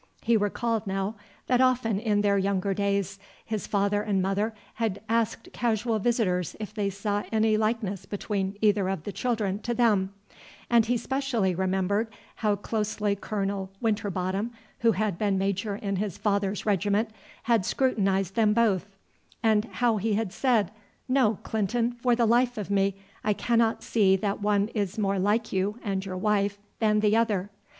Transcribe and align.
He 0.23 0.35
recalled 0.35 0.87
now, 0.87 1.13
that 1.45 1.61
often 1.61 1.99
in 1.99 2.21
their 2.21 2.39
younger 2.39 2.73
days 2.73 3.19
his 3.45 3.67
father 3.67 4.01
and 4.01 4.19
mother 4.19 4.55
had 4.81 4.99
asked 5.07 5.53
casual 5.53 5.99
visitors 5.99 6.55
if 6.59 6.73
they 6.73 6.89
saw 6.89 7.21
any 7.31 7.55
likeness 7.55 8.07
between 8.07 8.57
either 8.61 8.89
of 8.89 9.03
the 9.03 9.11
children 9.11 9.59
to 9.59 9.75
them; 9.75 10.11
and 10.71 10.87
he 10.87 10.97
specially 10.97 11.53
remembered 11.53 12.07
how 12.37 12.55
closely 12.55 13.15
Colonel 13.15 13.69
Winterbottom, 13.79 14.51
who 14.79 14.93
had 14.93 15.19
been 15.19 15.37
major 15.37 15.75
in 15.75 15.97
his 15.97 16.17
father's 16.17 16.65
regiment, 16.65 17.11
had 17.43 17.63
scrutinized 17.63 18.33
them 18.33 18.53
both, 18.55 18.87
and 19.43 19.65
how 19.65 19.97
he 19.97 20.13
had 20.13 20.33
said, 20.33 20.71
"No, 21.07 21.37
Clinton, 21.43 21.91
for 21.91 22.15
the 22.15 22.25
life 22.25 22.57
of 22.57 22.71
me 22.71 22.95
I 23.23 23.33
cannot 23.33 23.83
see 23.83 24.15
that 24.15 24.41
one 24.41 24.69
is 24.69 24.97
more 24.97 25.19
like 25.19 25.53
you 25.53 25.79
and 25.83 26.03
your 26.03 26.17
wife 26.17 26.57
than 26.79 27.01
the 27.01 27.15
other." 27.15 27.51